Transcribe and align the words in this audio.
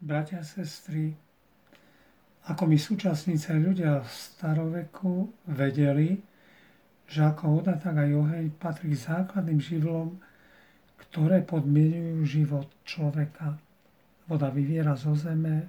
bratia 0.00 0.40
sestry, 0.40 1.12
ako 2.48 2.64
my 2.64 2.80
súčasníce 2.80 3.52
ľudia 3.52 4.00
v 4.00 4.08
staroveku 4.08 5.28
vedeli, 5.52 6.16
že 7.04 7.20
ako 7.20 7.60
voda, 7.60 7.76
tak 7.76 8.00
aj 8.00 8.10
oheň 8.16 8.44
patrí 8.56 8.96
k 8.96 9.02
základným 9.12 9.60
živlom, 9.60 10.16
ktoré 10.96 11.44
podmienujú 11.44 12.24
život 12.24 12.68
človeka. 12.88 13.60
Voda 14.24 14.48
vyviera 14.48 14.96
zo 14.96 15.12
zeme, 15.12 15.68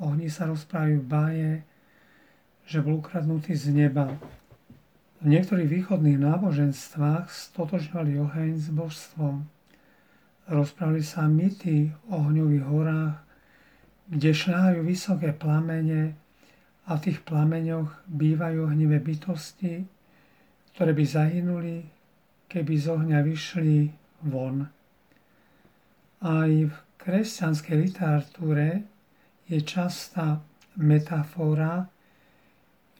ohni 0.00 0.32
sa 0.32 0.48
rozprávajú 0.48 0.98
báje, 1.04 1.60
že 2.64 2.80
bol 2.80 3.04
ukradnutý 3.04 3.52
z 3.52 3.76
neba. 3.76 4.08
V 5.20 5.26
niektorých 5.26 5.68
východných 5.68 6.22
náboženstvách 6.22 7.28
stotožňovali 7.28 8.12
oheň 8.24 8.50
s 8.56 8.68
božstvom. 8.72 9.44
Rozprávali 10.46 11.02
sa 11.02 11.26
mýty 11.26 11.90
o 12.08 12.24
ohňových 12.24 12.64
horách, 12.64 13.25
kde 14.06 14.30
šľahajú 14.30 14.80
vysoké 14.86 15.34
plamene 15.34 16.14
a 16.86 16.94
v 16.94 17.02
tých 17.10 17.26
plameňoch 17.26 18.06
bývajú 18.06 18.70
hnivé 18.70 19.02
bytosti, 19.02 19.82
ktoré 20.74 20.92
by 20.94 21.04
zahynuli, 21.04 21.76
keby 22.46 22.74
z 22.78 22.86
ohňa 22.94 23.18
vyšli 23.26 23.90
von. 24.30 24.70
Aj 26.22 26.50
v 26.50 26.74
kresťanskej 27.02 27.76
literatúre 27.76 28.86
je 29.50 29.58
častá 29.62 30.38
metafora, 30.78 31.90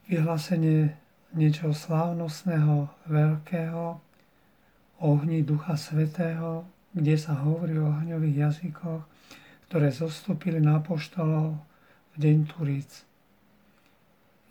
vyhlásenie 0.06 0.94
niečoho 1.34 1.74
slávnostného, 1.74 2.90
veľkého, 3.06 3.98
ohni 5.02 5.44
Ducha 5.44 5.76
Svetého, 5.76 6.64
kde 6.96 7.14
sa 7.20 7.36
hovorí 7.44 7.76
o 7.76 7.92
ohňových 7.92 8.36
jazykoch, 8.48 9.02
ktoré 9.66 9.90
zostúpili 9.90 10.62
na 10.62 10.78
apoštolov 10.78 11.58
v 12.14 12.16
deň 12.16 12.36
Turíc. 12.54 13.02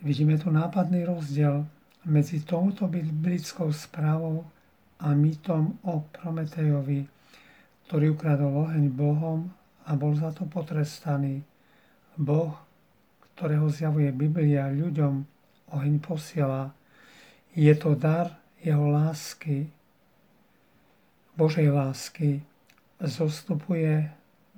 Vidíme 0.03 0.35
tu 0.35 0.51
nápadný 0.51 1.07
rozdiel 1.07 1.63
medzi 2.05 2.43
touto 2.43 2.85
biblickou 2.85 3.71
správou 3.71 4.45
a 4.99 5.15
mýtom 5.15 5.79
o 5.87 6.03
Prometejovi, 6.13 7.07
ktorý 7.87 8.13
ukradol 8.13 8.69
oheň 8.69 8.85
Bohom 8.91 9.49
a 9.87 9.95
bol 9.95 10.13
za 10.13 10.35
to 10.35 10.45
potrestaný. 10.45 11.41
Boh, 12.19 12.53
ktorého 13.35 13.71
zjavuje 13.71 14.11
Biblia 14.11 14.67
ľuďom, 14.67 15.23
oheň 15.73 15.95
posiela. 16.03 16.71
Je 17.55 17.71
to 17.75 17.95
dar 17.95 18.35
jeho 18.59 18.87
lásky, 18.91 19.71
Božej 21.35 21.67
lásky, 21.67 22.39
zostupuje 22.99 24.07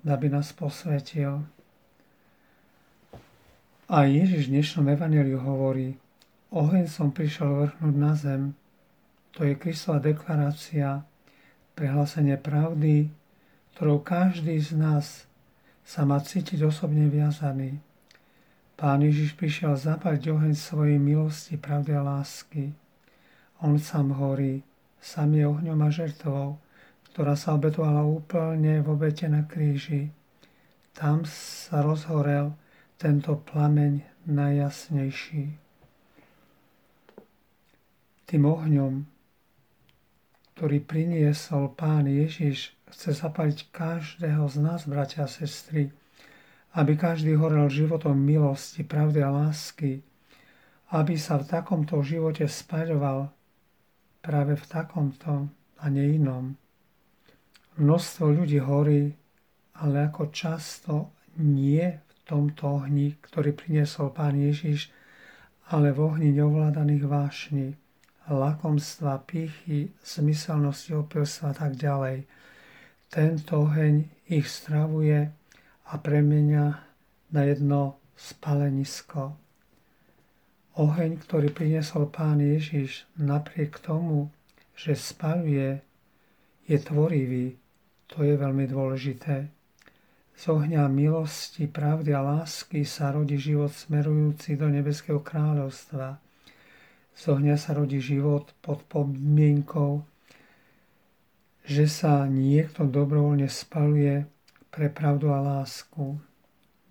aby 0.05 0.29
nás 0.29 0.53
posvetil. 0.53 1.41
A 3.87 4.03
Ježiš 4.03 4.51
v 4.51 4.59
dnešnom 4.59 4.85
evaneliu 4.91 5.39
hovorí, 5.39 5.95
oheň 6.51 6.91
som 6.91 7.09
prišiel 7.09 7.47
vrhnúť 7.47 7.95
na 7.95 8.13
zem. 8.19 8.51
To 9.39 9.47
je 9.47 9.55
Kristova 9.55 10.03
deklarácia, 10.03 11.07
prehlásenie 11.71 12.35
pravdy, 12.35 13.07
ktorou 13.73 14.03
každý 14.03 14.59
z 14.59 14.75
nás 14.75 15.29
sa 15.87 16.03
má 16.03 16.19
cítiť 16.19 16.67
osobne 16.67 17.07
viazaný. 17.07 17.79
Pán 18.75 19.01
Ježiš 19.01 19.33
prišiel 19.39 19.79
zapať 19.79 20.35
oheň 20.35 20.53
svojej 20.53 20.99
milosti, 20.99 21.55
pravdy 21.55 21.95
a 21.95 22.03
lásky. 22.03 22.75
On 23.63 23.79
sám 23.79 24.13
horí, 24.19 24.61
sám 24.99 25.33
je 25.33 25.47
ohňom 25.47 25.79
a 25.81 25.89
žertvou, 25.89 26.59
ktorá 27.17 27.33
sa 27.33 27.57
obetovala 27.57 28.05
úplne 28.05 28.77
v 28.85 28.93
obete 28.93 29.25
na 29.25 29.41
kríži. 29.41 30.13
Tam 30.93 31.25
sa 31.25 31.81
rozhorel 31.81 32.53
tento 32.93 33.41
plameň 33.41 34.05
najjasnejší. 34.29 35.49
Tým 38.21 38.43
ohňom, 38.45 39.01
ktorý 40.53 40.77
priniesol 40.85 41.73
Pán 41.73 42.05
Ježiš, 42.05 42.77
chce 42.93 43.17
zapaliť 43.17 43.73
každého 43.73 44.45
z 44.45 44.55
nás, 44.61 44.85
bratia 44.85 45.25
a 45.25 45.33
sestry, 45.33 45.89
aby 46.77 46.93
každý 46.93 47.33
horel 47.33 47.65
životom 47.65 48.13
milosti, 48.13 48.85
pravdy 48.85 49.25
a 49.25 49.33
lásky, 49.33 50.05
aby 50.93 51.17
sa 51.17 51.41
v 51.41 51.49
takomto 51.49 51.97
živote 52.05 52.45
spaľoval 52.45 53.33
práve 54.21 54.53
v 54.53 54.65
takomto 54.69 55.49
a 55.81 55.85
nie 55.89 56.21
inom. 56.21 56.53
Množstvo 57.77 58.33
ľudí 58.33 58.57
horí, 58.57 59.13
ale 59.77 60.09
ako 60.09 60.33
často 60.33 61.13
nie 61.37 61.85
v 61.85 62.15
tomto 62.25 62.81
ohni, 62.81 63.13
ktorý 63.21 63.53
priniesol 63.53 64.09
Pán 64.09 64.33
Ježiš, 64.33 64.89
ale 65.69 65.93
v 65.93 66.09
ohni 66.09 66.33
neovládaných 66.33 67.05
vášni, 67.05 67.77
lakomstva, 68.25 69.21
pýchy, 69.29 69.93
zmyselnosti, 70.01 70.97
opilstva 70.97 71.53
a 71.53 71.55
tak 71.55 71.77
ďalej. 71.77 72.25
Tento 73.13 73.69
oheň 73.69 74.25
ich 74.25 74.49
stravuje 74.49 75.29
a 75.85 75.93
premenia 76.01 76.81
na 77.29 77.45
jedno 77.45 78.01
spalenisko. 78.17 79.37
Oheň, 80.81 81.21
ktorý 81.21 81.53
priniesol 81.53 82.09
Pán 82.09 82.41
Ježiš, 82.41 83.05
napriek 83.21 83.77
tomu, 83.85 84.33
že 84.73 84.97
spaluje, 84.97 85.85
je 86.65 86.77
tvorivý, 86.81 87.66
to 88.07 88.23
je 88.23 88.35
veľmi 88.39 88.65
dôležité. 88.67 89.51
Z 90.37 90.43
ohňa 90.53 90.85
milosti, 90.85 91.65
pravdy 91.65 92.13
a 92.13 92.21
lásky 92.21 92.85
sa 92.85 93.09
rodí 93.09 93.41
život 93.41 93.73
smerujúci 93.73 94.53
do 94.53 94.69
nebeského 94.69 95.17
kráľovstva. 95.19 96.21
Z 97.17 97.23
ohňa 97.33 97.57
sa 97.57 97.73
rodí 97.73 97.97
život 97.97 98.53
pod 98.61 98.85
podmienkou, 98.85 100.05
že 101.65 101.89
sa 101.89 102.29
niekto 102.29 102.85
dobrovoľne 102.85 103.49
spaluje 103.49 104.29
pre 104.69 104.93
pravdu 104.93 105.33
a 105.33 105.41
lásku. 105.41 106.21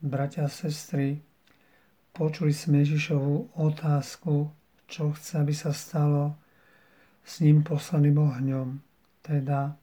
Bratia 0.02 0.44
a 0.44 0.52
sestry, 0.52 1.22
počuli 2.10 2.50
sme 2.50 2.82
Ježišovú 2.82 3.56
otázku, 3.56 4.50
čo 4.90 5.14
chce, 5.14 5.38
aby 5.38 5.54
sa 5.54 5.70
stalo 5.70 6.34
s 7.22 7.38
ním 7.40 7.62
poslaným 7.62 8.18
ohňom, 8.18 8.68
teda 9.22 9.78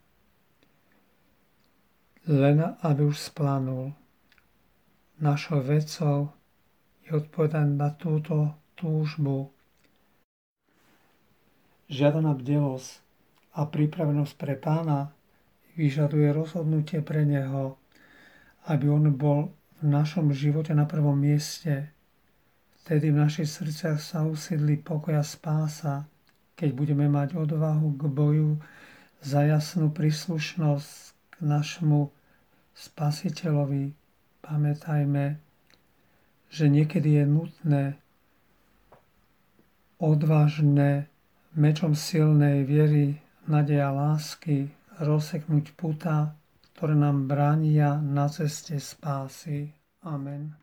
len 2.23 2.63
aby 2.79 3.03
už 3.03 3.19
splanul. 3.19 3.91
Našou 5.19 5.59
vecou 5.59 6.31
je 7.03 7.11
odpovedať 7.11 7.67
na 7.67 7.91
túto 7.91 8.55
túžbu. 8.79 9.51
Žiadaná 11.91 12.31
bdelosť 12.39 13.03
a 13.59 13.67
pripravenosť 13.67 14.33
pre 14.39 14.55
pána 14.55 15.11
vyžaduje 15.75 16.31
rozhodnutie 16.31 17.03
pre 17.03 17.27
neho, 17.27 17.75
aby 18.71 18.87
on 18.87 19.11
bol 19.11 19.51
v 19.83 19.91
našom 19.91 20.31
živote 20.31 20.71
na 20.71 20.87
prvom 20.87 21.19
mieste. 21.19 21.91
Vtedy 22.83 23.11
v 23.11 23.19
našich 23.19 23.51
srdciach 23.51 23.99
sa 23.99 24.23
usídli 24.23 24.79
pokoja 24.79 25.27
spása, 25.27 26.07
keď 26.55 26.69
budeme 26.71 27.11
mať 27.11 27.35
odvahu 27.35 27.99
k 27.99 28.03
boju 28.07 28.51
za 29.19 29.43
jasnú 29.43 29.91
príslušnosť 29.91 31.12
k 31.33 31.41
našemu 31.41 32.13
spasiteľovi, 32.77 33.93
pamätajme, 34.45 35.25
že 36.53 36.65
niekedy 36.69 37.17
je 37.21 37.25
nutné 37.25 37.83
odvážne 39.97 41.09
mečom 41.57 41.97
silnej 41.97 42.65
viery, 42.65 43.17
nadeja 43.49 43.89
lásky 43.89 44.69
rozseknúť 45.01 45.73
puta, 45.73 46.37
ktoré 46.73 46.93
nám 46.93 47.25
bránia 47.25 47.97
na 48.01 48.29
ceste 48.29 48.77
spásy. 48.77 49.73
Amen. 50.03 50.53